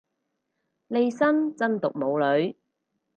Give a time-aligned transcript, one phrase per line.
[0.87, 2.57] 利申真毒冇女